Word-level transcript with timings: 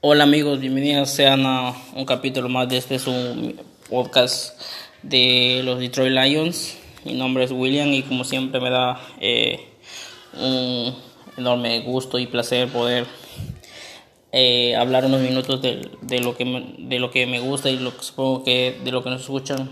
Hola 0.00 0.22
amigos, 0.22 0.60
bienvenidos 0.60 1.10
sean 1.10 1.44
a 1.44 1.74
un 1.92 2.04
capítulo 2.04 2.48
más 2.48 2.68
de 2.68 2.76
este 2.76 3.00
su 3.00 3.56
podcast 3.90 4.56
de 5.02 5.62
los 5.64 5.80
Detroit 5.80 6.12
Lions. 6.12 6.78
Mi 7.04 7.14
nombre 7.14 7.42
es 7.42 7.50
William 7.50 7.92
y 7.92 8.04
como 8.04 8.22
siempre 8.22 8.60
me 8.60 8.70
da 8.70 9.00
eh, 9.20 9.58
un 10.34 10.94
enorme 11.36 11.80
gusto 11.80 12.20
y 12.20 12.28
placer 12.28 12.68
poder 12.68 13.06
eh, 14.30 14.76
hablar 14.76 15.04
unos 15.04 15.20
minutos 15.20 15.60
de, 15.62 16.20
lo 16.20 16.36
que 16.36 16.44
me, 16.44 16.74
de 16.78 17.00
lo 17.00 17.10
que 17.10 17.26
me 17.26 17.40
gusta 17.40 17.68
y 17.68 17.80
lo 17.80 17.96
que 17.96 18.04
supongo 18.04 18.44
que 18.44 18.78
de 18.84 18.92
lo 18.92 19.02
que 19.02 19.10
nos 19.10 19.22
escuchan 19.22 19.68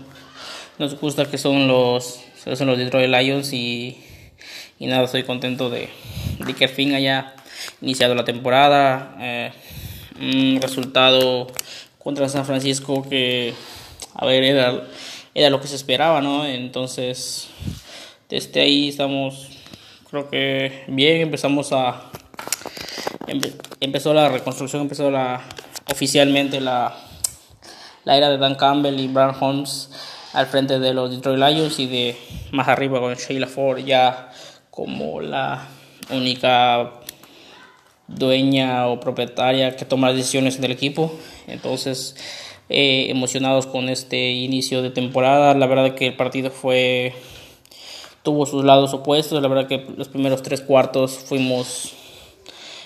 nos 0.77 0.99
gusta 0.99 1.31
que 1.31 1.37
son 1.37 1.69
los 1.69 2.19
son 2.53 2.67
los 2.67 2.77
Detroit 2.77 3.09
Lions 3.09 3.53
y, 3.53 3.97
y 4.77 4.87
nada 4.87 5.05
estoy 5.05 5.23
contento 5.23 5.69
de, 5.69 5.87
de 6.45 6.53
que 6.53 6.65
al 6.65 6.71
fin 6.71 6.95
haya 6.95 7.33
iniciado 7.81 8.13
la 8.13 8.25
temporada 8.25 9.15
eh, 9.21 9.51
un 10.19 10.59
resultado 10.61 11.47
contra 11.97 12.29
San 12.29 12.45
Francisco 12.45 13.07
que, 13.07 13.53
a 14.15 14.25
ver, 14.25 14.43
era, 14.43 14.83
era 15.33 15.49
lo 15.49 15.59
que 15.61 15.67
se 15.67 15.75
esperaba, 15.75 16.21
¿no? 16.21 16.45
Entonces, 16.45 17.49
desde 18.29 18.61
ahí 18.61 18.89
estamos, 18.89 19.49
creo 20.09 20.29
que 20.29 20.83
bien, 20.87 21.21
empezamos 21.21 21.71
a, 21.73 22.09
empezó 23.79 24.13
la 24.13 24.29
reconstrucción, 24.29 24.83
empezó 24.83 25.11
la, 25.11 25.41
oficialmente 25.91 26.59
la, 26.61 26.95
la 28.03 28.17
era 28.17 28.29
de 28.29 28.37
Dan 28.37 28.55
Campbell 28.55 28.99
y 28.99 29.07
Brian 29.07 29.35
Holmes 29.39 29.89
al 30.33 30.45
frente 30.47 30.79
de 30.79 30.93
los 30.93 31.09
Detroit 31.11 31.39
Lions 31.39 31.79
y 31.79 31.87
de 31.87 32.17
más 32.51 32.67
arriba 32.67 32.99
con 32.99 33.13
Sheila 33.15 33.47
Ford 33.47 33.79
ya 33.79 34.31
como 34.69 35.21
la 35.21 35.67
única 36.09 36.91
dueña 38.07 38.87
o 38.87 38.99
propietaria 38.99 39.75
que 39.75 39.85
toma 39.85 40.07
las 40.07 40.17
decisiones 40.17 40.59
del 40.61 40.71
equipo. 40.71 41.11
Entonces, 41.47 42.15
eh, 42.69 43.07
emocionados 43.09 43.65
con 43.65 43.89
este 43.89 44.31
inicio 44.31 44.81
de 44.81 44.89
temporada. 44.89 45.53
La 45.53 45.67
verdad 45.67 45.95
que 45.95 46.07
el 46.07 46.15
partido 46.15 46.51
fue 46.51 47.13
tuvo 48.23 48.45
sus 48.45 48.63
lados 48.63 48.93
opuestos. 48.93 49.41
La 49.41 49.47
verdad 49.47 49.67
que 49.67 49.85
los 49.95 50.09
primeros 50.09 50.41
tres 50.41 50.61
cuartos 50.61 51.13
fuimos 51.17 51.93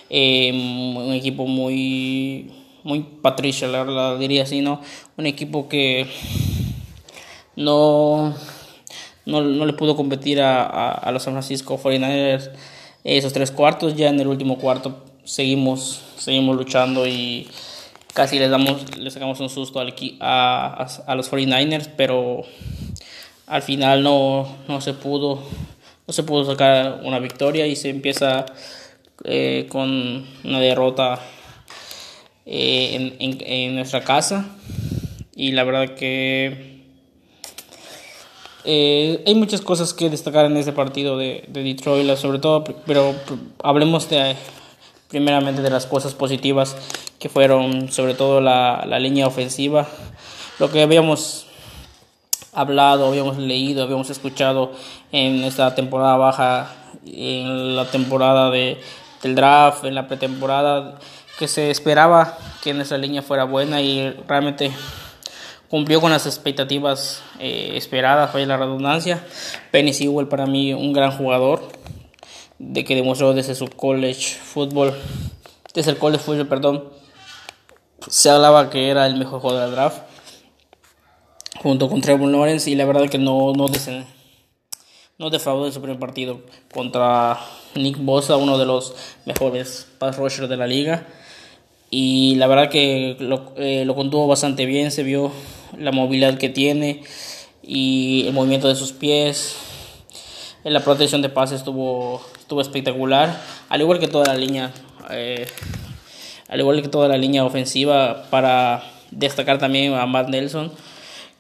eh, 0.10 0.52
un 0.54 1.14
equipo 1.14 1.48
muy 1.48 2.52
muy 2.84 3.02
Patricia, 3.22 3.68
la 3.68 3.84
verdad 3.84 4.18
diría 4.18 4.44
así, 4.44 4.62
¿no? 4.62 4.82
Un 5.16 5.28
equipo 5.28 5.70
que 5.70 6.08
no, 7.56 8.34
no, 9.26 9.42
no 9.42 9.66
le 9.66 9.74
pudo 9.74 9.96
competir 9.96 10.42
a, 10.42 10.64
a, 10.64 10.92
a 10.92 11.12
los 11.12 11.24
San 11.24 11.34
Francisco 11.34 11.78
49ers 11.78 12.52
esos 13.04 13.34
tres 13.34 13.52
cuartos. 13.52 13.96
Ya 13.96 14.10
en 14.10 14.20
el 14.20 14.28
último 14.28 14.58
cuarto 14.58 15.11
seguimos, 15.24 16.02
seguimos 16.18 16.56
luchando 16.56 17.08
y 17.08 17.48
casi 18.14 18.40
les 18.40 18.50
damos, 18.50 18.98
le 18.98 19.10
sacamos 19.12 19.40
un 19.40 19.50
susto 19.50 19.80
al, 19.80 19.94
a, 20.20 20.88
a, 21.08 21.16
los 21.16 21.32
49ers, 21.32 21.90
pero 21.96 22.44
al 23.48 23.62
final 23.62 24.04
no, 24.04 24.58
no 24.68 24.82
se 24.82 24.94
pudo, 24.94 25.42
no 26.08 26.14
se 26.14 26.24
pudo 26.24 26.46
sacar 26.46 27.02
una 27.04 27.20
victoria 27.20 27.68
y 27.68 27.76
se 27.76 27.90
empieza 27.90 28.46
eh, 29.24 29.68
con 29.70 30.26
una 30.44 30.60
derrota 30.60 31.20
eh, 32.46 33.16
en, 33.20 33.32
en, 33.32 33.38
en, 33.46 33.76
nuestra 33.76 34.04
casa. 34.04 34.48
Y 35.36 35.54
la 35.54 35.64
verdad 35.64 35.96
que 35.96 36.72
eh, 38.64 39.24
hay 39.26 39.36
muchas 39.36 39.62
cosas 39.62 39.94
que 39.94 40.10
destacar 40.10 40.46
en 40.46 40.58
este 40.58 40.72
partido 40.72 41.18
de, 41.18 41.46
de 41.48 41.64
Detroit, 41.64 42.16
sobre 42.18 42.40
todo, 42.40 42.64
pero 42.86 43.16
hablemos 43.64 44.10
de 44.10 44.36
primeramente 45.12 45.62
de 45.62 45.70
las 45.70 45.86
cosas 45.86 46.16
positivas 46.16 46.76
que 47.20 47.30
fueron 47.30 47.92
sobre 47.92 48.16
todo 48.16 48.42
la, 48.42 48.84
la 48.88 48.98
línea 48.98 49.28
ofensiva, 49.28 49.88
lo 50.58 50.72
que 50.72 50.82
habíamos 50.82 51.46
hablado, 52.54 53.08
habíamos 53.08 53.38
leído, 53.38 53.84
habíamos 53.84 54.10
escuchado 54.10 54.72
en 55.12 55.44
esta 55.44 55.76
temporada 55.76 56.18
baja, 56.18 56.72
en 57.06 57.76
la 57.76 57.86
temporada 57.86 58.50
de, 58.50 58.80
del 59.22 59.36
draft, 59.36 59.86
en 59.86 59.96
la 59.96 60.08
pretemporada, 60.08 61.00
que 61.38 61.48
se 61.48 61.72
esperaba 61.72 62.38
que 62.64 62.74
nuestra 62.74 62.98
línea 62.98 63.22
fuera 63.22 63.46
buena 63.46 63.82
y 63.82 64.10
realmente 64.28 64.72
cumplió 65.70 66.02
con 66.02 66.12
las 66.12 66.26
expectativas 66.26 67.24
eh, 67.40 67.74
esperadas, 67.76 68.32
fue 68.32 68.46
la 68.46 68.58
redundancia. 68.58 69.26
Penny 69.72 69.94
Sewell 69.94 70.28
para 70.28 70.46
mí 70.46 70.74
un 70.74 70.94
gran 70.94 71.12
jugador, 71.12 71.64
de 72.62 72.86
que 72.86 72.96
demostró 72.96 73.34
desde 73.34 73.56
su 73.56 73.68
college 73.68 74.36
fútbol, 74.36 74.94
desde 75.74 75.92
el 75.92 75.98
college 75.98 76.24
fútbol, 76.24 76.48
perdón, 76.48 76.84
se 78.08 78.30
hablaba 78.30 78.70
que 78.70 78.90
era 78.90 79.08
el 79.08 79.16
mejor 79.16 79.42
jugador 79.42 79.66
del 79.66 79.72
draft, 79.72 80.04
junto 81.62 81.90
con 81.90 82.02
Trevor 82.02 82.30
Lawrence, 82.30 82.70
y 82.70 82.76
la 82.76 82.86
verdad 82.86 83.10
que 83.10 83.18
no, 83.18 83.54
no, 83.54 83.68
des, 83.68 83.90
no 85.18 85.30
defraudó 85.32 85.66
en 85.66 85.74
su 85.74 85.82
primer 85.82 86.00
partido 86.00 86.42
contra 86.72 87.40
Nick 87.76 87.98
Bosa, 87.98 88.38
uno 88.38 88.60
de 88.60 88.66
los 88.66 88.96
mejores 89.26 89.88
pass 89.98 90.18
rushers 90.18 90.48
de 90.48 90.58
la 90.58 90.68
liga. 90.68 91.08
Y 91.90 92.36
la 92.36 92.48
verdad 92.48 92.70
que 92.70 93.18
lo, 93.20 93.54
eh, 93.58 93.84
lo 93.86 93.96
contuvo 93.96 94.28
bastante 94.28 94.66
bien, 94.66 94.92
se 94.92 95.04
vio 95.04 95.32
la 95.78 95.92
movilidad 95.92 96.38
que 96.38 96.50
tiene 96.50 97.04
y 97.64 98.26
el 98.28 98.34
movimiento 98.34 98.68
de 98.68 98.76
sus 98.76 98.94
pies, 98.94 99.58
en 100.64 100.74
la 100.74 100.82
protección 100.82 101.22
de 101.22 101.30
pases 101.30 101.60
estuvo, 101.60 102.24
estuvo 102.40 102.62
espectacular, 102.62 103.36
al 103.70 103.82
igual 103.82 104.00
que 104.00 104.08
toda 104.08 104.26
la 104.26 104.36
línea, 104.36 104.72
eh, 105.10 105.48
al 106.48 106.60
igual 106.60 106.82
que 106.82 106.88
toda 106.88 107.08
la 107.08 107.18
línea 107.18 107.44
ofensiva, 107.44 108.24
para 108.30 108.84
destacar 109.10 109.58
también 109.58 109.94
a 109.94 110.06
Matt 110.06 110.30
Nelson, 110.30 110.72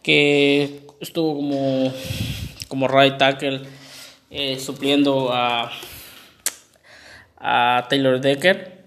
que 0.02 0.82
estuvo 1.00 1.36
como, 1.36 1.94
como 2.68 2.88
right 2.88 3.18
tackle 3.18 3.62
eh, 4.30 4.60
supliendo 4.60 5.32
a, 5.32 5.72
a 7.38 7.86
Taylor 7.90 8.20
Decker. 8.20 8.82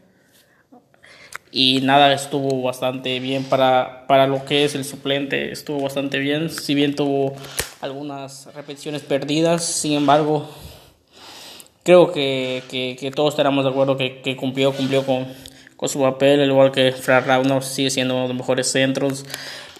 Y 1.56 1.82
nada, 1.82 2.12
estuvo 2.12 2.62
bastante 2.62 3.20
bien. 3.20 3.44
Para, 3.44 4.08
para 4.08 4.26
lo 4.26 4.44
que 4.44 4.64
es 4.64 4.74
el 4.74 4.84
suplente, 4.84 5.52
estuvo 5.52 5.80
bastante 5.80 6.18
bien, 6.18 6.50
si 6.50 6.74
bien 6.74 6.96
tuvo 6.96 7.36
algunas 7.84 8.48
repeticiones 8.54 9.02
perdidas, 9.02 9.62
sin 9.62 9.92
embargo, 9.92 10.48
creo 11.82 12.12
que, 12.12 12.62
que, 12.70 12.96
que 12.98 13.10
todos 13.10 13.34
estaremos 13.34 13.62
de 13.62 13.70
acuerdo 13.70 13.98
que, 13.98 14.22
que, 14.22 14.36
cumplió, 14.36 14.72
cumplió 14.72 15.04
con, 15.04 15.26
con 15.76 15.88
su 15.90 16.00
papel, 16.00 16.40
al 16.40 16.48
igual 16.48 16.72
que 16.72 16.92
Fred 16.92 17.26
Rauner 17.26 17.62
sigue 17.62 17.90
siendo 17.90 18.14
uno 18.14 18.22
de 18.22 18.28
los 18.28 18.38
mejores 18.38 18.70
centros, 18.72 19.26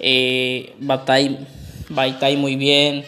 eh, 0.01 0.75
Batay, 0.81 1.47
Batay 1.89 2.37
muy 2.37 2.57
bien, 2.57 3.07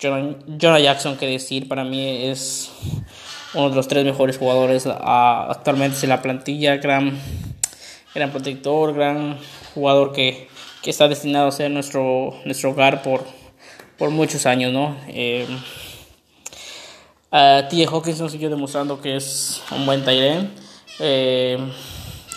Jonah, 0.00 0.36
Jonah 0.60 0.78
Jackson, 0.78 1.16
que 1.16 1.26
decir, 1.26 1.66
para 1.66 1.82
mí 1.82 2.28
es 2.28 2.70
uno 3.52 3.70
de 3.70 3.74
los 3.74 3.88
tres 3.88 4.04
mejores 4.04 4.38
jugadores 4.38 4.86
a, 4.86 5.50
actualmente 5.50 5.98
en 6.04 6.10
la 6.10 6.22
plantilla, 6.22 6.76
gran 6.76 7.18
gran 8.14 8.30
protector, 8.30 8.94
gran 8.94 9.38
jugador 9.74 10.12
que, 10.12 10.46
que 10.82 10.90
está 10.90 11.08
destinado 11.08 11.48
a 11.48 11.52
ser 11.52 11.72
nuestro, 11.72 12.34
nuestro 12.44 12.70
hogar 12.70 13.02
por, 13.02 13.24
por 13.98 14.10
muchos 14.10 14.46
años, 14.46 14.72
¿no? 14.72 14.96
Eh, 15.08 15.46
uh, 17.32 17.68
T. 17.68 17.86
Hawkinson 17.86 18.30
siguió 18.30 18.50
demostrando 18.50 19.00
que 19.00 19.16
es 19.16 19.62
un 19.70 19.86
buen 19.86 20.04
Tyren, 20.04 20.50
eh, 20.98 21.58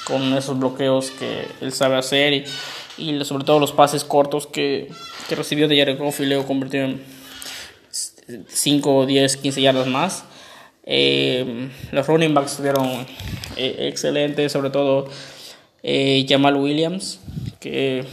con 0.05 0.33
esos 0.37 0.57
bloqueos 0.57 1.11
que 1.11 1.47
él 1.61 1.71
sabe 1.71 1.97
hacer 1.97 2.33
y, 2.33 2.45
y 2.97 3.25
sobre 3.25 3.43
todo 3.43 3.59
los 3.59 3.71
pases 3.71 4.03
cortos 4.03 4.47
que, 4.47 4.89
que 5.27 5.35
recibió 5.35 5.67
de 5.67 5.77
Jared 5.77 5.97
Goff 5.97 6.19
y 6.19 6.25
luego 6.25 6.45
convirtió 6.45 6.83
en 6.83 7.01
5, 8.47 9.05
10, 9.05 9.37
15 9.37 9.61
yardas 9.61 9.87
más. 9.87 10.23
Eh, 10.83 11.69
los 11.91 12.07
running 12.07 12.33
backs 12.33 12.51
estuvieron 12.51 12.87
eh, 13.55 13.87
excelentes, 13.89 14.51
sobre 14.51 14.69
todo 14.69 15.07
eh, 15.83 16.25
Jamal 16.27 16.55
Williams, 16.55 17.19
que 17.59 18.05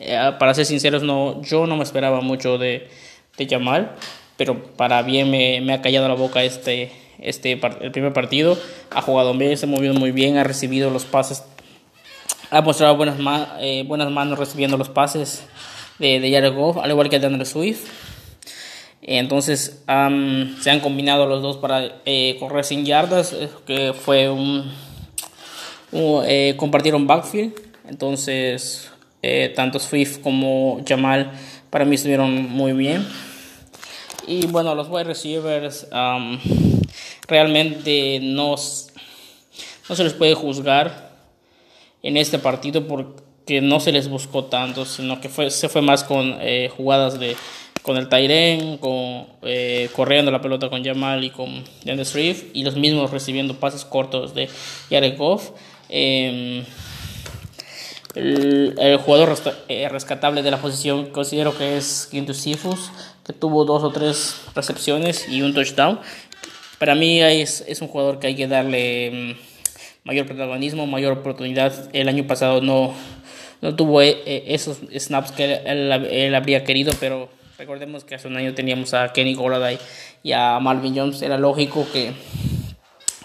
eh, 0.00 0.32
para 0.38 0.54
ser 0.54 0.64
sinceros 0.64 1.02
no, 1.02 1.42
yo 1.42 1.66
no 1.66 1.76
me 1.76 1.82
esperaba 1.82 2.20
mucho 2.20 2.56
de, 2.56 2.88
de 3.36 3.48
Jamal, 3.48 3.96
pero 4.36 4.62
para 4.76 5.02
bien 5.02 5.28
me, 5.28 5.60
me, 5.60 5.72
ha 5.72 5.82
callado 5.82 6.06
la 6.06 6.14
boca 6.14 6.44
este, 6.44 6.92
este 7.18 7.60
el 7.80 7.90
primer 7.90 8.12
partido, 8.12 8.56
ha 8.90 9.02
jugado 9.02 9.34
bien, 9.34 9.56
se 9.56 9.66
ha 9.66 9.68
movido 9.68 9.94
muy 9.94 10.12
bien, 10.12 10.36
ha 10.36 10.44
recibido 10.44 10.90
los 10.90 11.04
pases, 11.04 11.42
ha 12.50 12.60
mostrado 12.60 12.96
buenas, 12.96 13.16
eh, 13.58 13.82
buenas 13.88 14.08
manos 14.12 14.38
recibiendo 14.38 14.76
los 14.76 14.88
pases 14.88 15.44
de, 15.98 16.20
de 16.20 16.30
Jared 16.30 16.54
al 16.80 16.90
igual 16.90 17.10
que 17.10 17.18
de 17.18 17.26
Andrew 17.26 17.44
Swift. 17.44 17.90
Entonces 19.02 19.82
se 19.86 20.70
han 20.70 20.80
combinado 20.80 21.26
los 21.26 21.42
dos 21.42 21.56
para 21.56 22.02
eh, 22.04 22.36
correr 22.38 22.64
sin 22.64 22.84
yardas, 22.84 23.34
que 23.66 23.94
fue 23.94 24.28
un, 24.28 24.70
compartieron 26.56 27.06
backfield, 27.06 27.54
entonces 27.88 28.90
eh, 29.22 29.52
tanto 29.54 29.78
Swift 29.78 30.20
como 30.20 30.82
Jamal 30.86 31.32
para 31.70 31.84
mí 31.84 31.94
estuvieron 31.96 32.48
muy 32.50 32.72
bien. 32.72 33.06
Y 34.26 34.46
bueno, 34.46 34.74
los 34.74 34.88
wide 34.88 35.04
receivers 35.04 35.86
um, 35.92 36.38
realmente 37.26 38.20
no, 38.22 38.56
no 39.88 39.94
se 39.96 40.04
les 40.04 40.12
puede 40.12 40.34
juzgar. 40.34 41.08
en 42.02 42.16
este 42.16 42.38
partido 42.38 42.86
porque 42.86 43.60
no 43.60 43.80
se 43.80 43.92
les 43.92 44.08
buscó 44.08 44.44
tanto, 44.44 44.84
sino 44.84 45.20
que 45.20 45.28
fue, 45.28 45.50
se 45.50 45.68
fue 45.68 45.82
más 45.82 46.04
con 46.04 46.36
eh, 46.40 46.70
jugadas 46.76 47.18
de 47.18 47.36
con 47.82 47.96
el 47.96 48.08
Tyren, 48.08 48.76
con 48.76 49.26
eh, 49.42 49.88
corriendo 49.96 50.30
la 50.30 50.42
pelota 50.42 50.68
con 50.68 50.84
Jamal 50.84 51.24
y 51.24 51.30
con 51.30 51.64
Dennis 51.84 52.12
Reeve 52.12 52.50
y 52.52 52.62
los 52.62 52.76
mismos 52.76 53.10
recibiendo 53.10 53.54
pases 53.54 53.86
cortos 53.86 54.34
de 54.34 54.48
Jared 54.90 55.16
Goff. 55.16 55.52
Em, 55.88 56.64
el, 58.18 58.96
jugador 58.98 59.36
eh, 59.68 59.88
rescatable 59.88 60.42
de 60.42 60.50
la 60.50 60.58
posición 60.58 61.06
considero 61.06 61.56
que 61.56 61.76
es 61.76 62.08
Quintus 62.10 62.38
Sifus, 62.38 62.90
que 63.24 63.32
tuvo 63.32 63.64
dos 63.64 63.82
o 63.84 63.90
tres 63.90 64.40
recepciones 64.54 65.28
y 65.28 65.42
un 65.42 65.54
touchdown. 65.54 66.00
Para 66.78 66.94
mí 66.94 67.20
es, 67.20 67.64
es 67.66 67.80
un 67.80 67.88
jugador 67.88 68.18
que 68.18 68.28
hay 68.28 68.36
que 68.36 68.46
darle 68.46 69.34
mm, 69.34 70.06
mayor 70.08 70.26
protagonismo, 70.26 70.86
mayor 70.86 71.12
oportunidad. 71.12 71.88
El 71.92 72.08
año 72.08 72.26
pasado 72.26 72.60
no, 72.60 72.94
no 73.60 73.74
tuvo 73.74 74.02
eh, 74.02 74.22
eh, 74.26 74.44
esos 74.48 74.78
snaps 74.96 75.32
que 75.32 75.60
él, 75.64 76.34
habría 76.34 76.64
querido, 76.64 76.92
pero 77.00 77.28
recordemos 77.58 78.04
que 78.04 78.14
hace 78.14 78.28
un 78.28 78.36
año 78.36 78.54
teníamos 78.54 78.94
a 78.94 79.12
Kenny 79.12 79.34
Golladay 79.34 79.78
y 80.22 80.32
a 80.32 80.58
Marvin 80.60 80.96
Jones. 80.96 81.22
Era 81.22 81.38
lógico 81.38 81.86
que, 81.92 82.12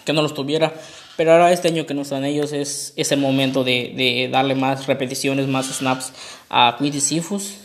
que 0.06 0.14
no 0.14 0.22
los 0.22 0.34
tuviera. 0.34 0.74
Pero 1.16 1.32
ahora 1.32 1.52
este 1.52 1.68
año 1.68 1.86
que 1.86 1.94
no 1.94 2.02
están 2.02 2.26
ellos 2.26 2.54
es, 2.54 2.94
es 2.96 3.12
el 3.12 3.20
momento 3.20 3.64
de, 3.64 3.94
de, 3.96 4.30
darle 4.32 4.56
más 4.56 4.88
repeticiones, 4.88 5.48
más 5.48 5.68
snaps 5.68 6.12
a 6.50 6.76
Quinty 6.80 7.00
Sifus. 7.00 7.56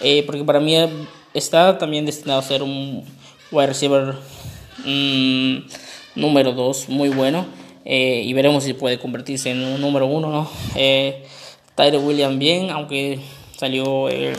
Eh, 0.00 0.24
porque 0.26 0.44
para 0.44 0.58
mí 0.60 0.76
está 1.32 1.78
también 1.78 2.04
destinado 2.04 2.40
a 2.40 2.42
ser 2.42 2.62
un 2.62 3.04
wide 3.52 3.68
receiver 3.68 4.16
mm, 4.84 5.58
número 6.16 6.52
2 6.52 6.88
muy 6.88 7.08
bueno. 7.08 7.46
Eh, 7.84 8.22
y 8.24 8.32
veremos 8.32 8.64
si 8.64 8.72
puede 8.72 8.98
convertirse 8.98 9.50
en 9.50 9.62
un 9.62 9.80
número 9.80 10.06
1. 10.06 10.28
¿no? 10.28 10.50
Eh, 10.74 11.24
Tyre 11.76 11.98
William 11.98 12.36
bien, 12.38 12.70
aunque 12.70 13.20
salió 13.56 14.10
en 14.10 14.34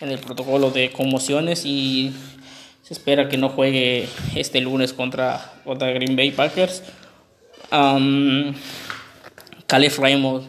el 0.00 0.18
protocolo 0.18 0.70
de 0.70 0.92
conmociones 0.92 1.64
y 1.66 2.12
se 2.82 2.94
espera 2.94 3.28
que 3.28 3.38
no 3.38 3.48
juegue 3.48 4.08
este 4.36 4.60
lunes 4.60 4.92
contra, 4.92 5.52
contra 5.64 5.90
Green 5.90 6.14
Bay 6.14 6.30
Packers. 6.30 6.82
Caleb 9.66 9.92
Raymond, 9.98 10.44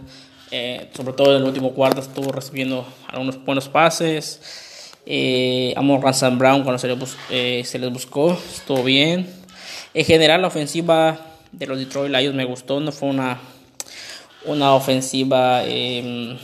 eh, 0.52 0.90
sobre 0.96 1.14
todo 1.14 1.36
en 1.36 1.42
el 1.42 1.48
último 1.48 1.74
cuarto, 1.74 2.02
estuvo 2.02 2.32
recibiendo 2.32 2.86
algunos 3.08 3.44
buenos 3.44 3.68
pases. 3.68 4.94
Eh, 5.06 5.74
Amor 5.78 6.04
Ransom 6.04 6.38
Brown, 6.38 6.64
cuando 6.64 6.80
se, 6.80 6.96
eh, 7.30 7.64
se 7.64 7.80
les 7.80 7.92
buscó, 7.92 8.34
estuvo 8.34 8.84
bien. 8.84 9.28
En 9.94 10.06
general, 10.06 10.42
la 10.42 10.48
ofensiva 10.48 11.20
de 11.52 11.68
los 11.68 11.78
Detroit 11.78 12.12
Lions 12.12 12.36
me 12.36 12.46
gustó, 12.46 12.80
no 12.80 12.92
fue 12.92 13.10
una, 13.10 13.40
una 14.46 14.74
ofensiva, 14.74 15.62
eh, 15.64 16.38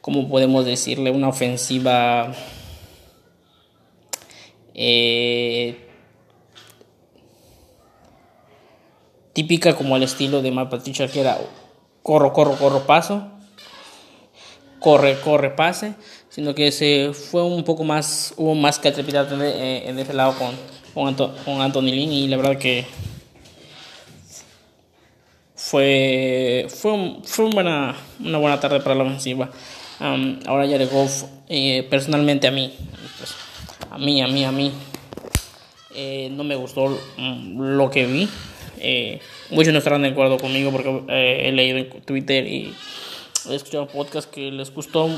¿cómo 0.00 0.28
podemos 0.28 0.64
decirle? 0.64 1.10
Una 1.10 1.28
ofensiva 1.28 2.32
eh, 4.74 5.85
típica 9.36 9.76
como 9.76 9.98
el 9.98 10.02
estilo 10.02 10.40
de 10.40 10.50
Patricia 10.50 11.08
que 11.08 11.20
era 11.20 11.36
corro, 12.02 12.32
corro, 12.32 12.56
corro, 12.56 12.86
paso, 12.86 13.28
corre, 14.80 15.20
corre, 15.20 15.50
pase, 15.50 15.92
sino 16.30 16.54
que 16.54 16.72
se 16.72 17.12
fue 17.12 17.42
un 17.42 17.62
poco 17.62 17.84
más, 17.84 18.32
hubo 18.38 18.54
más 18.54 18.78
creatividad 18.78 19.30
en, 19.34 19.42
eh, 19.42 19.90
en 19.90 19.98
ese 19.98 20.14
lado 20.14 20.34
con, 20.38 20.56
con, 21.44 21.60
Anthony 21.60 21.82
Lynn 21.82 22.12
y 22.14 22.28
la 22.28 22.38
verdad 22.38 22.56
que 22.56 22.86
fue, 25.54 26.66
fue, 26.70 27.16
fue 27.22 27.44
una, 27.44 27.94
una 28.18 28.38
buena 28.38 28.58
tarde 28.58 28.80
para 28.80 28.94
la 28.94 29.04
ofensiva. 29.04 29.50
ahora 30.46 30.64
ya 30.64 30.78
llegó 30.78 31.06
eh, 31.46 31.86
personalmente 31.90 32.48
a 32.48 32.52
mí, 32.52 32.74
pues, 33.18 33.34
a 33.90 33.98
mí, 33.98 34.22
a 34.22 34.28
mí, 34.28 34.44
a 34.46 34.50
mí, 34.50 34.72
eh, 35.94 36.30
no 36.32 36.42
me 36.42 36.56
gustó 36.56 36.98
mm, 37.18 37.76
lo 37.76 37.90
que 37.90 38.06
vi. 38.06 38.30
Eh, 38.78 39.20
muchos 39.50 39.72
no 39.72 39.78
estarán 39.78 40.02
de 40.02 40.08
acuerdo 40.08 40.38
conmigo 40.38 40.70
porque 40.70 41.02
eh, 41.08 41.48
he 41.48 41.52
leído 41.52 41.78
en 41.78 41.88
Twitter 42.02 42.46
y 42.46 42.74
he 43.48 43.54
escuchado 43.54 43.86
podcasts 43.86 44.30
que 44.30 44.50
les 44.50 44.72
gustó 44.72 45.08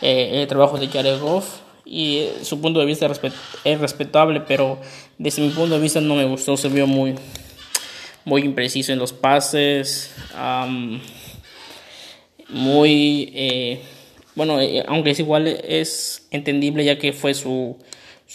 eh, 0.00 0.40
el 0.42 0.46
trabajo 0.46 0.78
de 0.78 0.88
Jared 0.88 1.18
Goff 1.20 1.60
y 1.84 2.28
su 2.42 2.60
punto 2.60 2.80
de 2.80 2.86
vista 2.86 3.10
es 3.64 3.80
respetable, 3.80 4.40
pero 4.40 4.80
desde 5.18 5.42
mi 5.42 5.50
punto 5.50 5.74
de 5.74 5.80
vista 5.80 6.00
no 6.00 6.14
me 6.14 6.24
gustó, 6.24 6.56
se 6.56 6.68
vio 6.68 6.86
muy, 6.86 7.16
muy 8.24 8.42
impreciso 8.42 8.92
en 8.92 8.98
los 8.98 9.12
pases, 9.12 10.14
muy, 12.48 13.80
bueno, 14.34 14.58
aunque 14.86 15.10
es 15.10 15.18
igual, 15.18 15.48
es 15.48 16.28
entendible 16.30 16.84
ya 16.84 16.98
que 16.98 17.12
fue 17.12 17.34
su 17.34 17.76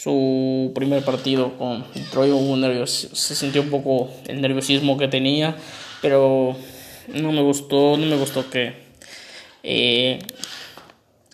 su 0.00 0.70
primer 0.76 1.04
partido 1.04 1.58
con 1.58 1.84
Detroit 1.92 2.32
hubo 2.32 2.86
se 2.86 3.34
sintió 3.34 3.62
un 3.62 3.70
poco 3.70 4.08
el 4.28 4.40
nerviosismo 4.40 4.96
que 4.96 5.08
tenía, 5.08 5.56
pero 6.00 6.56
no 7.08 7.32
me 7.32 7.42
gustó, 7.42 7.96
no 7.96 8.06
me 8.06 8.16
gustó 8.16 8.48
que 8.48 8.74
eh, 9.64 10.20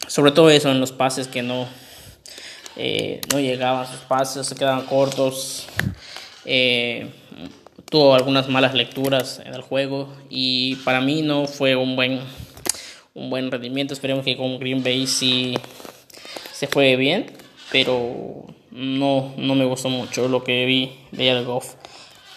sobre 0.07 0.31
todo 0.31 0.49
eso 0.49 0.71
en 0.71 0.81
los 0.81 0.93
pases 0.93 1.29
que 1.29 1.43
no 1.43 1.67
eh, 2.77 3.21
no 3.31 3.39
llegaban 3.39 3.87
sus 3.87 4.01
pases, 4.01 4.47
se 4.47 4.55
quedaban 4.55 4.87
cortos. 4.87 5.67
Eh, 6.47 7.11
tuvo 7.91 8.15
algunas 8.15 8.49
malas 8.49 8.73
lecturas 8.73 9.43
en 9.45 9.53
el 9.53 9.61
juego 9.61 10.11
y 10.31 10.77
para 10.77 11.03
mí 11.03 11.21
no 11.21 11.47
fue 11.47 11.77
un 11.77 11.97
buen 11.97 12.21
un 13.13 13.29
buen 13.29 13.51
rendimiento. 13.51 13.93
Esperemos 13.93 14.25
que 14.25 14.39
con 14.39 14.59
Green 14.59 14.83
Bay 14.83 15.07
sí 15.07 15.55
se 16.55 16.67
fue 16.67 16.97
bien 16.97 17.44
pero 17.71 18.45
no, 18.71 19.33
no 19.37 19.55
me 19.55 19.65
gustó 19.65 19.89
mucho 19.89 20.29
lo 20.29 20.45
que 20.45 20.65
vi 20.67 20.93
de 21.13 21.29
Jared 21.29 21.47
Goff. 21.47 21.75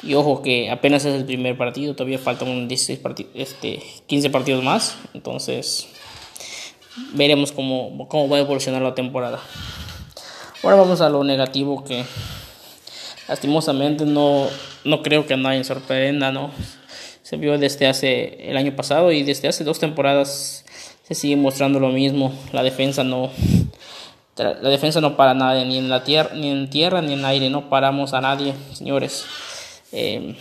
Y 0.04 0.14
ojo 0.14 0.42
que 0.44 0.70
apenas 0.70 1.06
es 1.06 1.16
el 1.16 1.26
primer 1.26 1.58
partido, 1.58 1.96
todavía 1.96 2.20
faltan 2.20 2.68
16 2.68 3.00
este, 3.34 3.82
15 4.06 4.30
partidos 4.30 4.64
más, 4.64 4.96
entonces 5.14 5.88
veremos 7.14 7.52
cómo, 7.52 8.08
cómo 8.08 8.30
va 8.30 8.38
a 8.38 8.42
evolucionar 8.42 8.82
la 8.82 8.94
temporada. 8.94 9.40
Ahora 10.64 10.76
vamos 10.76 11.02
a 11.02 11.10
lo 11.10 11.24
negativo 11.24 11.84
que 11.84 12.04
lastimosamente 13.28 14.06
no, 14.06 14.48
no 14.84 15.02
creo 15.02 15.26
que 15.26 15.36
nadie 15.36 15.64
sorprenda, 15.64 16.32
¿no? 16.32 16.52
Se 17.24 17.38
vio 17.38 17.58
desde 17.58 17.88
hace 17.88 18.50
el 18.50 18.58
año 18.58 18.76
pasado 18.76 19.12
y 19.12 19.24
desde 19.24 19.48
hace 19.48 19.64
dos 19.64 19.80
temporadas 19.80 20.66
se 21.04 21.16
sigue 21.16 21.36
mostrando 21.36 21.80
lo 21.80 21.90
mismo. 21.90 22.34
La 22.54 22.64
defensa 22.64 23.04
no, 23.04 23.32
la 24.38 24.70
defensa 24.70 25.02
no 25.02 25.18
para 25.18 25.34
nadie, 25.34 25.66
ni 25.66 25.78
en 25.78 25.90
la 25.90 26.04
tierra, 26.04 26.32
ni 26.36 26.50
en 26.50 26.70
tierra, 26.70 27.02
ni 27.02 27.14
en 27.14 27.26
aire, 27.26 27.50
no 27.50 27.70
paramos 27.70 28.14
a 28.14 28.22
nadie, 28.22 28.54
señores. 28.74 29.26
Eh, 29.92 30.36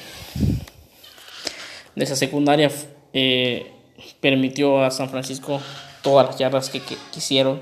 de 1.95 2.05
esa 2.05 2.17
secundaria 2.17 2.71
eh, 3.13 3.73
permitió 4.21 4.85
a 4.85 4.91
San 4.91 5.09
Francisco 5.09 5.61
todas 6.03 6.27
las 6.27 6.39
yardas 6.39 6.69
que, 6.69 6.83
quisieron 7.13 7.61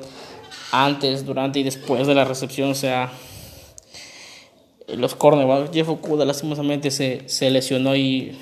antes, 0.72 1.24
durante 1.24 1.60
y 1.60 1.62
después 1.62 2.06
de 2.06 2.14
la 2.14 2.24
recepción. 2.24 2.72
O 2.72 2.74
sea, 2.74 3.12
los 4.88 5.14
cornerbacks, 5.14 5.70
Jeff 5.72 5.88
Okuda 5.88 6.24
lastimosamente 6.24 6.90
se, 6.90 7.28
se 7.28 7.50
lesionó 7.50 7.94
y 7.94 8.36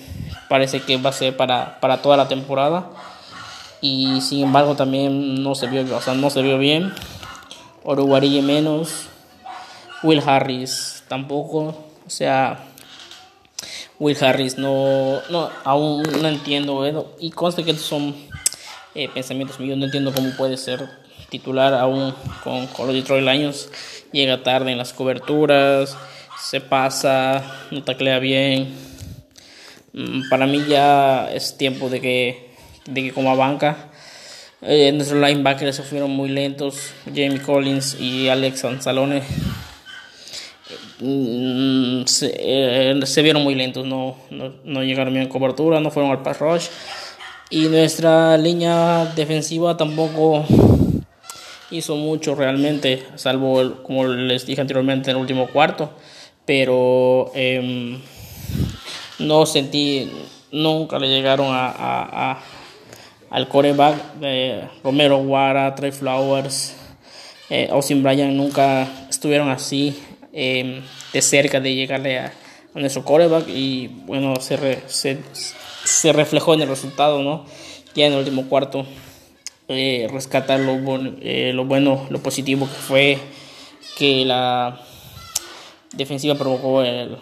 parece 0.48 0.80
que 0.80 0.96
va 0.96 1.10
a 1.10 1.12
ser 1.12 1.36
para, 1.36 1.78
para 1.80 2.00
toda 2.00 2.16
la 2.16 2.26
temporada. 2.26 2.90
Y 3.82 4.20
sin 4.22 4.44
embargo 4.44 4.76
también 4.76 5.42
no 5.42 5.54
se 5.54 5.66
vio, 5.66 5.84
o 5.94 6.00
sea, 6.00 6.14
no 6.14 6.30
se 6.30 6.40
vio 6.40 6.56
bien. 6.56 6.92
Oruguarille 7.84 8.42
menos, 8.42 9.08
Will 10.02 10.22
Harris 10.24 11.02
tampoco, 11.08 11.74
o 12.06 12.10
sea, 12.10 12.64
Will 13.98 14.16
Harris 14.20 14.58
no, 14.58 15.20
no 15.30 15.50
aún 15.64 16.02
no 16.20 16.28
entiendo, 16.28 17.14
y 17.18 17.30
consta 17.30 17.62
que 17.62 17.74
son 17.74 18.14
eh, 18.94 19.08
pensamientos 19.08 19.58
míos, 19.58 19.78
no 19.78 19.86
entiendo 19.86 20.12
cómo 20.12 20.30
puede 20.36 20.56
ser 20.56 20.88
titular 21.28 21.74
aún 21.74 22.14
con, 22.44 22.66
con 22.68 22.86
los 22.86 22.94
Detroit 22.94 23.24
Lions, 23.24 23.70
llega 24.12 24.42
tarde 24.42 24.72
en 24.72 24.78
las 24.78 24.92
coberturas, 24.92 25.96
se 26.38 26.60
pasa, 26.60 27.66
no 27.70 27.82
taclea 27.82 28.18
bien, 28.18 28.74
mm, 29.92 30.28
para 30.28 30.46
mí 30.46 30.64
ya 30.68 31.32
es 31.32 31.56
tiempo 31.56 31.88
de 31.88 32.00
que, 32.00 32.54
de 32.86 33.02
que 33.04 33.12
como 33.12 33.36
banca 33.36 33.91
eh, 34.62 34.92
nuestros 34.92 35.20
linebackers 35.20 35.76
se 35.76 36.00
muy 36.02 36.28
lentos. 36.28 36.92
Jamie 37.06 37.40
Collins 37.40 38.00
y 38.00 38.28
Alex 38.28 38.64
Anzalone 38.64 39.22
mm, 41.00 42.02
eh, 42.22 43.00
se, 43.04 43.22
vieron 43.22 43.42
muy 43.42 43.54
lentos, 43.56 43.84
no, 43.84 44.16
no, 44.30 44.82
llegaron 44.82 45.12
bien 45.12 45.24
en 45.24 45.28
cobertura, 45.28 45.80
no 45.80 45.90
fueron 45.90 46.12
al 46.12 46.22
pass 46.22 46.38
rush. 46.38 46.66
Y 47.50 47.66
nuestra 47.66 48.38
línea 48.38 49.12
defensiva 49.16 49.76
tampoco 49.76 50.44
hizo 51.70 51.96
mucho 51.96 52.34
realmente, 52.34 53.04
salvo 53.16 53.82
como 53.82 54.06
les 54.06 54.46
dije 54.46 54.60
anteriormente 54.60 55.10
en 55.10 55.16
el 55.16 55.20
último 55.20 55.48
cuarto. 55.48 55.90
Pero 56.46 57.30
em, 57.34 58.00
no 59.18 59.46
sentí 59.46 60.10
nunca 60.50 60.98
le 60.98 61.08
llegaron 61.08 61.48
a, 61.50 62.38
al 63.32 63.48
coreback 63.48 64.16
de 64.16 64.68
Romero 64.84 65.16
Guara, 65.16 65.74
Trey 65.74 65.90
Flowers, 65.90 66.74
eh, 67.48 67.66
Austin 67.70 68.02
Bryan 68.02 68.36
nunca 68.36 68.86
estuvieron 69.08 69.48
así 69.48 69.98
em, 70.34 70.82
de 71.14 71.22
cerca 71.22 71.58
de 71.58 71.74
llegarle 71.74 72.18
a, 72.18 72.32
nuestro 72.74 73.04
coreback 73.04 73.48
y 73.48 73.88
bueno 74.06 74.36
se, 74.40 74.78
se, 74.86 76.12
reflejó 76.12 76.54
en 76.54 76.62
el 76.62 76.68
resultado, 76.68 77.22
¿no? 77.22 77.44
Ya 77.94 78.06
en 78.06 78.14
el 78.14 78.20
último 78.20 78.48
cuarto 78.48 78.86
eh, 79.68 80.08
rescatar 80.10 80.60
lo, 80.60 80.78
eh, 81.20 81.52
lo 81.54 81.66
bueno, 81.66 82.06
lo 82.08 82.22
positivo 82.22 82.66
que 82.66 82.72
fue 82.72 83.18
que 83.98 84.24
la 84.24 84.80
defensiva 85.92 86.34
provocó 86.34 86.82
el, 86.82 87.18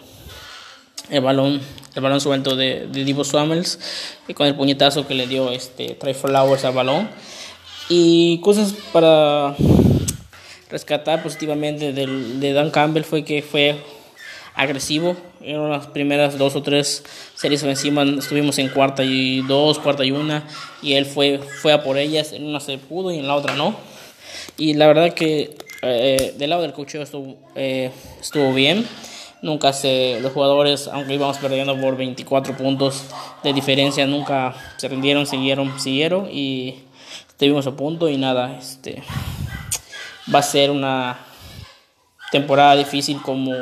el 1.09 1.21
balón 1.21 1.61
el 1.93 2.01
balón 2.01 2.21
suelto 2.21 2.55
de, 2.55 2.87
de 2.87 3.03
Divo 3.03 3.23
Swamels 3.23 3.79
y 4.27 4.33
con 4.33 4.47
el 4.47 4.55
puñetazo 4.55 5.07
que 5.07 5.13
le 5.13 5.27
dio 5.27 5.51
este 5.51 5.95
Trey 5.95 6.13
Flowers 6.13 6.65
al 6.65 6.73
balón. 6.73 7.09
Y 7.89 8.39
cosas 8.39 8.73
para 8.93 9.55
rescatar 10.69 11.21
positivamente 11.21 11.91
de 11.91 12.53
Dan 12.53 12.71
Campbell 12.71 13.03
fue 13.03 13.23
que 13.23 13.41
fue 13.41 13.75
agresivo. 14.55 15.15
En 15.41 15.69
las 15.69 15.87
primeras 15.87 16.37
dos 16.37 16.55
o 16.55 16.61
tres 16.61 17.03
series 17.35 17.63
encima 17.63 18.03
estuvimos 18.03 18.59
en 18.59 18.69
cuarta 18.69 19.03
y 19.03 19.41
dos 19.41 19.79
cuarta 19.79 20.05
y 20.05 20.11
una 20.11 20.47
y 20.83 20.93
él 20.93 21.05
fue 21.05 21.39
fue 21.61 21.73
a 21.73 21.83
por 21.83 21.97
ellas. 21.97 22.31
En 22.31 22.45
una 22.45 22.59
se 22.59 22.77
pudo 22.77 23.11
y 23.11 23.19
en 23.19 23.27
la 23.27 23.35
otra 23.35 23.55
no. 23.55 23.75
Y 24.57 24.75
la 24.75 24.87
verdad 24.87 25.13
que 25.13 25.55
eh, 25.81 26.35
del 26.37 26.49
lado 26.51 26.61
del 26.61 26.73
cocheo 26.73 27.01
estuvo, 27.01 27.37
eh, 27.55 27.91
estuvo 28.19 28.53
bien. 28.53 28.85
Nunca 29.41 29.73
se, 29.73 30.19
los 30.21 30.33
jugadores, 30.33 30.87
aunque 30.87 31.15
íbamos 31.15 31.37
perdiendo 31.37 31.79
por 31.79 31.97
24 31.97 32.55
puntos 32.55 33.05
de 33.43 33.53
diferencia, 33.53 34.05
nunca 34.05 34.53
se 34.77 34.87
rindieron, 34.87 35.25
siguieron, 35.25 35.79
siguieron 35.79 36.29
y 36.31 36.83
estuvimos 37.27 37.65
a 37.65 37.71
punto 37.71 38.07
y 38.07 38.17
nada, 38.17 38.55
este 38.57 39.01
va 40.33 40.39
a 40.39 40.43
ser 40.43 40.69
una 40.69 41.17
temporada 42.31 42.75
difícil 42.75 43.21
como, 43.21 43.53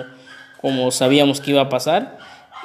como 0.62 0.91
sabíamos 0.91 1.41
que 1.41 1.51
iba 1.51 1.62
a 1.62 1.69
pasar 1.69 2.17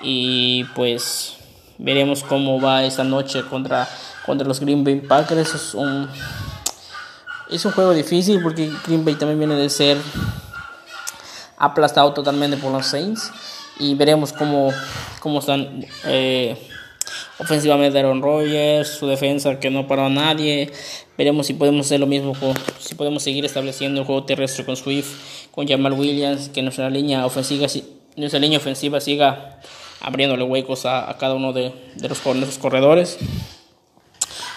y 0.02 0.64
pues 0.75 1.37
veremos 1.78 2.23
cómo 2.23 2.61
va 2.61 2.85
esta 2.85 3.04
noche 3.04 3.42
contra, 3.44 3.88
contra 4.26 4.47
los 4.47 4.61
Green 4.61 4.85
Bay 4.85 5.00
Packers. 5.00 5.54
Es 5.54 5.75
un, 5.75 6.09
es 7.50 7.64
un 7.64 7.73
juego 7.73 7.92
difícil 7.92 8.42
porque 8.42 8.71
Green 8.87 9.04
Bay 9.04 9.14
también 9.14 9.38
viene 9.38 9.54
de 9.54 9.71
ser 9.71 9.99
aplastado 11.64 12.12
totalmente 12.12 12.56
por 12.56 12.73
los 12.73 12.87
Saints 12.87 13.33
y 13.78 13.94
veremos 13.94 14.33
cómo, 14.33 14.71
cómo 15.21 15.40
están 15.40 15.85
eh, 16.04 16.56
ofensivamente 17.38 17.99
Aaron 17.99 18.23
Rodgers, 18.23 18.88
su 18.88 19.06
defensa 19.06 19.59
que 19.59 19.71
no 19.71 19.87
paró 19.87 20.06
a 20.06 20.11
nadie. 20.11 20.71
Veremos 21.16 21.47
si 21.47 21.54
podemos 21.54 21.87
hacer 21.87 22.00
lo 22.00 22.06
mismo, 22.06 22.35
si 22.78 22.94
podemos 22.94 23.23
seguir 23.23 23.44
estableciendo 23.44 24.00
el 24.00 24.06
juego 24.06 24.25
terrestre 24.25 24.64
con 24.64 24.76
Swift, 24.76 25.50
con 25.50 25.66
Jamal 25.66 25.92
Williams, 25.92 26.49
que 26.49 26.62
nuestra 26.62 26.90
línea 26.90 27.25
ofensiva, 27.26 27.66
nuestra 28.16 28.40
línea 28.40 28.59
ofensiva 28.59 29.00
siga 29.00 29.61
abriéndole 30.00 30.44
huecos 30.44 30.87
a, 30.87 31.16
cada 31.18 31.35
uno 31.35 31.52
de, 31.52 31.73
de 31.97 32.09
los, 32.09 32.21
corredores 32.59 33.18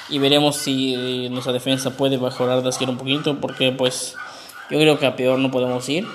y 0.09 0.19
veremos 0.19 0.57
si 0.57 1.29
nuestra 1.29 1.53
defensa 1.53 1.91
puede 1.91 2.17
mejorar 2.17 2.61
de 2.63 2.85
un 2.85 2.97
poquito 2.97 3.39
porque 3.39 3.71
pues 3.71 4.15
yo 4.69 4.77
creo 4.79 4.99
que 4.99 5.05
a 5.05 5.15
peor 5.15 5.39
no 5.39 5.49
podemos 5.49 5.87
ir 5.87 6.05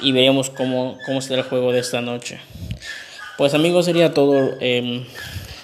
y 0.00 0.12
veremos 0.12 0.50
cómo, 0.50 0.98
cómo 1.06 1.20
será 1.20 1.42
el 1.42 1.48
juego 1.48 1.72
de 1.72 1.80
esta 1.80 2.00
noche 2.00 2.40
pues 3.38 3.54
amigos 3.54 3.84
sería 3.84 4.14
todo 4.14 4.54
em, 4.60 5.04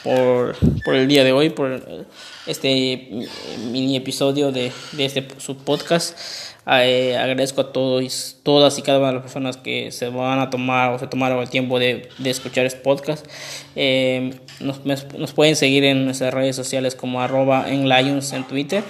por, 0.05 0.57
por, 0.85 0.95
el 0.95 1.09
día 1.09 1.25
de 1.25 1.33
hoy 1.33 1.51
por 1.51 2.07
este 2.47 3.29
mini 3.71 3.97
episodio 3.97 4.53
de, 4.53 4.73
de 4.93 5.05
este 5.05 5.27
su 5.39 5.57
podcast 5.57 6.17
eh, 6.65 7.17
agradezco 7.17 7.61
a 7.61 7.73
todos, 7.73 8.37
todas 8.45 8.79
y 8.79 8.83
cada 8.83 8.99
una 8.99 9.09
de 9.09 9.15
las 9.15 9.23
personas 9.23 9.57
que 9.57 9.91
se 9.91 10.09
van 10.11 10.39
a 10.39 10.49
tomar 10.49 10.93
o 10.93 10.99
se 10.99 11.09
tomaron 11.09 11.41
el 11.41 11.51
tiempo 11.51 11.79
de, 11.81 12.09
de 12.19 12.31
escuchar 12.31 12.67
este 12.67 12.81
podcast. 12.81 13.27
Eh, 13.75 14.35
nos, 14.61 14.85
nos, 14.85 15.33
pueden 15.33 15.57
seguir 15.57 15.85
en 15.85 16.05
nuestras 16.05 16.33
redes 16.33 16.55
sociales 16.55 16.95
como 16.95 17.21
arroba 17.21 17.69
en 17.69 17.89
Lions 17.89 18.33
en 18.33 18.45
Twitter. 18.47 18.85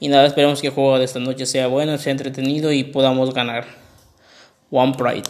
Y 0.00 0.08
nada, 0.08 0.26
esperamos 0.26 0.60
que 0.60 0.66
el 0.66 0.72
juego 0.74 0.98
de 0.98 1.04
esta 1.04 1.18
noche 1.18 1.46
sea 1.46 1.66
bueno, 1.66 1.96
sea 1.96 2.10
entretenido 2.10 2.72
y 2.72 2.84
podamos 2.84 3.32
ganar. 3.32 3.64
One 4.72 4.94
Pride. 4.94 5.28